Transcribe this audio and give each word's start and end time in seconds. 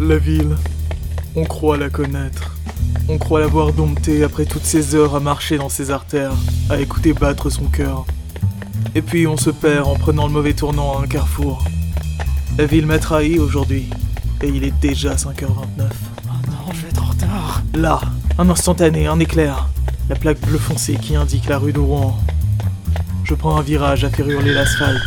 La 0.00 0.16
ville, 0.16 0.56
on 1.34 1.44
croit 1.44 1.76
la 1.76 1.90
connaître. 1.90 2.54
On 3.08 3.18
croit 3.18 3.40
l'avoir 3.40 3.72
domptée 3.72 4.22
après 4.22 4.44
toutes 4.44 4.64
ces 4.64 4.94
heures 4.94 5.16
à 5.16 5.20
marcher 5.20 5.58
dans 5.58 5.68
ses 5.68 5.90
artères, 5.90 6.34
à 6.70 6.78
écouter 6.78 7.12
battre 7.12 7.50
son 7.50 7.64
cœur. 7.64 8.06
Et 8.94 9.02
puis 9.02 9.26
on 9.26 9.36
se 9.36 9.50
perd 9.50 9.88
en 9.88 9.96
prenant 9.96 10.28
le 10.28 10.32
mauvais 10.32 10.52
tournant 10.52 10.96
à 10.96 11.02
un 11.02 11.08
carrefour. 11.08 11.64
La 12.58 12.66
ville 12.66 12.86
m'a 12.86 13.00
trahi 13.00 13.40
aujourd'hui, 13.40 13.90
et 14.40 14.48
il 14.48 14.62
est 14.62 14.78
déjà 14.80 15.16
5h29. 15.16 15.48
Oh 15.48 16.30
non, 16.46 16.72
je 16.72 16.82
vais 16.82 16.88
être 16.90 17.02
en 17.02 17.06
retard. 17.06 17.62
Là, 17.74 18.00
un 18.38 18.48
instantané, 18.48 19.08
un 19.08 19.18
éclair. 19.18 19.68
La 20.08 20.14
plaque 20.14 20.40
bleu 20.42 20.58
foncé 20.58 20.94
qui 20.94 21.16
indique 21.16 21.48
la 21.48 21.58
rue 21.58 21.72
de 21.72 21.80
Rouen. 21.80 22.16
Je 23.24 23.34
prends 23.34 23.56
un 23.56 23.62
virage 23.62 24.04
à 24.04 24.10
faire 24.10 24.28
hurler 24.28 24.54
l'asphalte. 24.54 25.02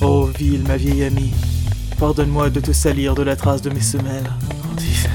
Oh 0.00 0.26
ville, 0.38 0.62
ma 0.68 0.76
vieille 0.76 1.02
amie, 1.04 1.32
pardonne-moi 2.02 2.50
de 2.50 2.58
te 2.58 2.72
salir 2.72 3.14
de 3.14 3.22
la 3.22 3.36
trace 3.36 3.62
de 3.62 3.70
mes 3.70 3.80
semelles. 3.80 4.28
36, 4.64 5.06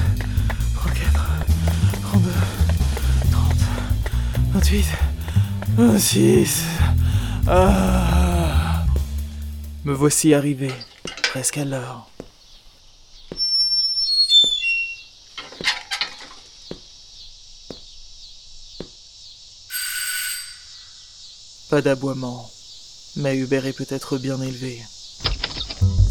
34, 0.74 1.46
32, 2.00 2.30
30, 3.30 3.52
28, 4.54 4.86
26. 5.76 6.64
Ah. 7.46 8.86
Me 9.84 9.92
voici 9.92 10.32
arrivé, 10.32 10.70
presque 11.24 11.58
à 11.58 11.66
l'heure. 11.66 12.08
Pas 21.68 21.82
d'aboiement, 21.82 22.50
mais 23.16 23.36
Hubert 23.36 23.66
est 23.66 23.74
peut-être 23.74 24.16
bien 24.16 24.40
élevé. 24.40 24.80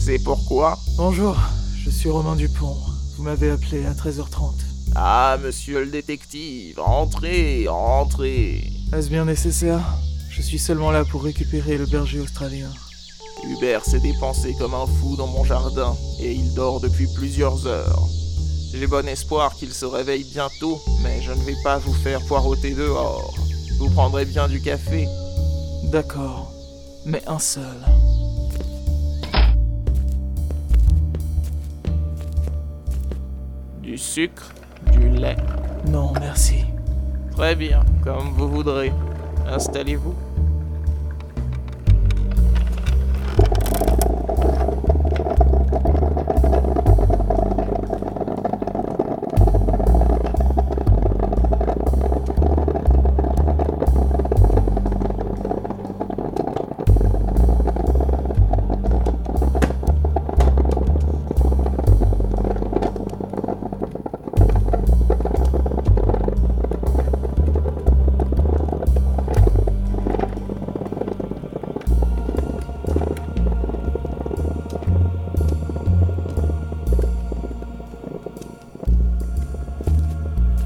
C'est 0.08 0.20
pourquoi 0.20 0.80
Bonjour, 0.96 1.36
je 1.84 1.90
suis 1.90 2.10
Romain 2.10 2.38
Dupont. 2.38 2.78
Vous 3.18 3.24
m'avez 3.24 3.50
appelé 3.50 3.86
à 3.86 3.92
13h30. 3.92 4.54
Ah, 4.96 5.38
monsieur 5.44 5.84
le 5.84 5.92
détective, 5.92 6.80
entrez, 6.80 7.68
entrez. 7.68 8.72
Est-ce 8.94 9.10
bien 9.10 9.26
nécessaire? 9.26 9.82
Je 10.30 10.42
suis 10.42 10.60
seulement 10.60 10.92
là 10.92 11.04
pour 11.04 11.26
récupérer 11.26 11.78
le 11.78 11.86
berger 11.86 12.22
australien. 12.22 12.70
Hubert 13.50 13.84
s'est 13.84 14.00
dépensé 14.00 14.56
comme 14.58 14.76
un 14.76 14.86
fou 14.86 15.18
dans 15.18 15.28
mon 15.28 15.44
jardin 15.44 15.94
et 16.22 16.32
il 16.32 16.54
dort 16.54 16.80
depuis 16.80 17.08
plusieurs 17.14 17.68
heures. 17.68 18.08
J'ai 18.74 18.88
bon 18.88 19.06
espoir 19.10 19.58
qu'il 19.58 19.74
se 19.74 19.84
réveille 19.84 20.24
bientôt, 20.24 20.82
mais 21.04 21.22
je 21.22 21.34
ne 21.34 21.44
vais 21.44 21.62
pas 21.66 21.80
vous 21.80 21.94
faire 21.94 22.22
poireauter 22.28 22.72
dehors. 22.72 23.34
Vous 23.78 23.90
prendrez 23.90 24.24
bien 24.24 24.48
du 24.48 24.62
café. 24.62 25.06
D'accord, 25.84 26.50
mais 27.04 27.28
un 27.28 27.40
seul. 27.40 27.76
Du 33.98 34.04
sucre, 34.04 34.54
du 34.92 35.10
lait. 35.10 35.38
Non, 35.88 36.14
merci. 36.20 36.66
Très 37.36 37.56
bien, 37.56 37.82
comme 38.04 38.30
vous 38.36 38.48
voudrez. 38.48 38.94
Installez-vous. 39.48 40.14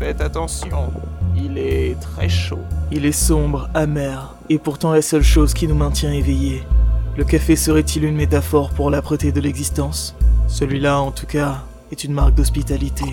Faites 0.01 0.22
attention, 0.22 0.91
il 1.35 1.59
est 1.59 1.95
très 2.01 2.28
chaud. 2.28 2.57
Il 2.91 3.06
est 3.06 3.12
sombre, 3.12 3.69
amer, 3.75 4.34
et 4.50 4.57
pourtant 4.57 4.94
la 4.94 5.03
seule 5.03 5.22
chose 5.22 5.53
qui 5.53 5.67
nous 5.67 5.75
maintient 5.75 6.12
éveillés. 6.12 6.63
Le 7.17 7.23
café 7.23 7.56
serait-il 7.56 8.06
une 8.06 8.16
métaphore 8.16 8.72
pour 8.72 8.89
l'âpreté 8.89 9.31
de 9.31 9.39
l'existence? 9.39 10.16
Celui-là, 10.47 11.00
en 11.00 11.12
tout 11.12 11.28
cas, 11.28 11.66
est 11.91 12.03
une 12.03 12.13
marque 12.13 12.34
d'hospitalité. 12.34 13.06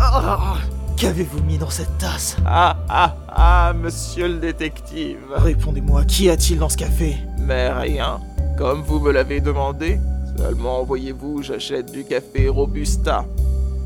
Ah, 0.00 0.56
Qu'avez-vous 0.96 1.40
mis 1.44 1.56
dans 1.56 1.70
cette 1.70 1.96
tasse? 1.98 2.36
Ah 2.44 2.76
ah 2.88 3.14
ah, 3.28 3.72
monsieur 3.80 4.26
le 4.26 4.38
détective. 4.40 5.18
Répondez-moi, 5.36 6.04
qu'y 6.04 6.30
a-t-il 6.30 6.58
dans 6.58 6.68
ce 6.68 6.76
café? 6.76 7.16
Mais 7.38 7.70
rien, 7.70 8.18
comme 8.56 8.82
vous 8.82 8.98
me 8.98 9.12
l'avez 9.12 9.40
demandé. 9.40 10.00
Seulement, 10.36 10.82
voyez-vous, 10.82 11.44
j'achète 11.44 11.92
du 11.92 12.02
café 12.02 12.48
Robusta. 12.48 13.24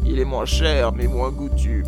Il 0.06 0.19
est 0.19 0.25
moins 0.25 0.47
cher, 0.47 0.93
mais 0.94 1.06
moins 1.06 1.31
goûtu. 1.31 1.84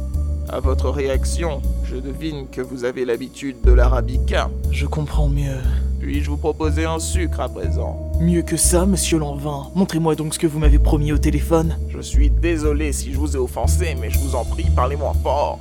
À 0.49 0.61
votre 0.61 0.91
réaction, 0.91 1.63
je 1.85 1.97
devine 1.97 2.47
que 2.49 2.61
vous 2.61 2.85
avez 2.85 3.05
l'habitude 3.05 3.57
de 3.65 3.73
l'arabica. 3.73 4.51
Je 4.71 4.87
comprends 4.87 5.29
mieux. 5.29 5.57
Puis-je 6.01 6.29
vous 6.29 6.37
proposer 6.37 6.85
un 6.85 6.99
sucre 6.99 7.41
à 7.41 7.49
présent? 7.49 8.13
Mieux 8.21 8.43
que 8.43 8.59
ça, 8.59 8.85
monsieur 8.85 9.19
Lanvin. 9.19 9.69
Montrez-moi 9.75 10.15
donc 10.15 10.35
ce 10.35 10.39
que 10.39 10.47
vous 10.47 10.59
m'avez 10.59 10.79
promis 10.79 11.13
au 11.13 11.19
téléphone. 11.19 11.79
Je 11.89 12.01
suis 12.01 12.29
désolé 12.29 12.93
si 12.93 13.13
je 13.13 13.19
vous 13.19 13.37
ai 13.37 13.39
offensé, 13.39 13.97
mais 13.99 14.11
je 14.11 14.19
vous 14.19 14.35
en 14.35 14.45
prie, 14.45 14.67
parlez 14.77 14.97
moins 14.97 15.15
fort. 15.15 15.61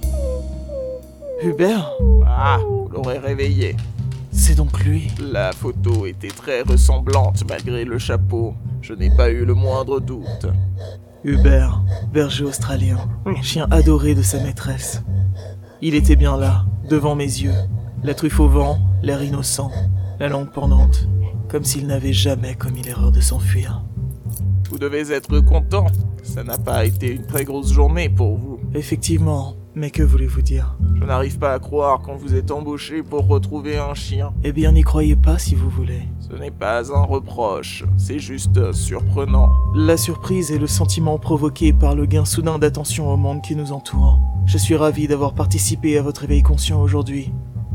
Hubert? 1.42 1.92
Ah, 2.28 2.60
vous 2.68 2.90
l'aurez 2.92 3.20
réveillé. 3.20 3.78
C'est 4.34 4.56
donc 4.56 4.84
lui. 4.84 5.08
La 5.20 5.54
photo 5.54 6.06
était 6.06 6.28
très 6.28 6.62
ressemblante 6.62 7.44
malgré 7.48 7.86
le 7.86 8.00
chapeau. 8.00 8.54
Je 8.82 8.94
n'ai 8.94 9.16
pas 9.16 9.30
eu 9.30 9.46
le 9.46 9.54
moindre 9.54 10.02
doute. 10.02 10.48
Hubert, 11.26 11.82
berger 12.12 12.44
australien, 12.44 12.98
chien 13.42 13.66
adoré 13.72 14.14
de 14.14 14.22
sa 14.22 14.44
maîtresse. 14.44 15.04
Il 15.82 15.96
était 15.96 16.18
bien 16.18 16.38
là, 16.38 16.66
devant 16.90 17.16
mes 17.16 17.24
yeux, 17.24 17.54
la 18.04 18.14
truffe 18.14 18.42
au 18.42 18.50
vent, 18.50 18.78
l'air 19.02 19.24
innocent, 19.24 19.72
la 20.20 20.28
langue 20.28 20.52
pendante, 20.52 21.08
comme 21.48 21.64
s'il 21.64 21.88
n'avait 21.88 22.12
jamais 22.12 22.56
commis 22.56 22.82
l'erreur 22.82 23.12
de 23.12 23.22
s'enfuir. 23.22 23.84
Vous 24.70 24.78
devez 24.78 25.14
être 25.14 25.40
content. 25.40 25.88
Ça 26.24 26.44
n'a 26.44 26.58
pas 26.58 26.86
été 26.86 27.12
une 27.12 27.26
très 27.26 27.46
grosse 27.46 27.72
journée 27.72 28.10
pour 28.10 28.38
vous. 28.38 28.60
Effectivement, 28.74 29.56
mais 29.76 29.90
que 29.90 30.04
voulez-vous 30.04 30.42
dire 30.42 30.76
Je 30.96 31.04
n'arrive 31.04 31.38
pas 31.40 31.54
à 31.54 31.60
croire 31.60 32.00
qu'on 32.00 32.16
vous 32.16 32.36
ait 32.36 32.52
embauché 32.52 33.04
pour 33.04 33.28
retrouver 33.28 33.78
un 33.78 33.94
chien. 33.94 34.34
Eh 34.44 34.52
bien, 34.52 34.72
n'y 34.72 34.82
croyez 34.82 35.16
pas 35.16 35.38
si 35.38 35.56
vous 35.56 35.70
voulez. 35.70 36.02
Ce 36.20 36.34
n'est 36.36 36.52
pas 36.52 36.92
un 36.94 37.04
reproche, 37.04 37.84
c'est 37.98 38.20
juste 38.20 38.72
surprenant. 38.74 39.52
La 39.76 39.98
surprise 39.98 40.52
est 40.52 40.58
le 40.58 40.68
sentiment 40.68 41.18
provoqué 41.18 41.74
par 41.74 41.96
le 41.96 42.06
gain 42.06 42.26
soudain 42.26 42.60
d'attention 42.60 43.12
au 43.12 43.18
monde 43.18 43.42
qui 43.42 43.56
nous 43.56 43.72
entoure. 43.72 44.20
Je 44.46 44.58
suis 44.58 44.76
ravi 44.76 45.08
d'avoir 45.08 45.34
participé 45.34 45.98
à 45.98 46.02
votre 46.02 46.24
éveil 46.24 46.44
conscient 46.44 46.82
aujourd'hui. 46.82 47.32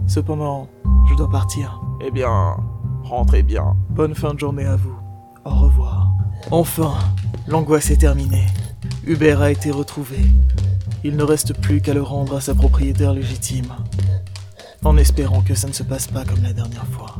Cependant, 0.06 0.68
je 1.10 1.14
dois 1.14 1.30
partir. 1.30 1.80
Eh 2.04 2.10
bien, 2.10 2.56
rentrez 3.02 3.42
bien. 3.42 3.76
Bonne 3.90 4.14
fin 4.14 4.34
de 4.34 4.38
journée 4.38 4.64
à 4.64 4.76
vous. 4.76 4.96
Au 5.44 5.50
revoir. 5.50 6.12
Enfin, 6.50 6.94
l'angoisse 7.46 7.90
est 7.90 7.98
terminée. 7.98 8.46
Hubert 9.06 9.40
a 9.42 9.50
été 9.50 9.70
retrouvé. 9.70 10.18
Il 11.04 11.16
ne 11.16 11.22
reste 11.22 11.54
plus 11.60 11.80
qu'à 11.80 11.94
le 11.94 12.02
rendre 12.02 12.36
à 12.36 12.40
sa 12.40 12.54
propriétaire 12.54 13.12
légitime. 13.12 13.72
En 14.84 14.96
espérant 14.96 15.42
que 15.42 15.54
ça 15.54 15.68
ne 15.68 15.72
se 15.72 15.82
passe 15.82 16.06
pas 16.06 16.24
comme 16.24 16.42
la 16.42 16.52
dernière 16.52 16.86
fois. 16.86 17.16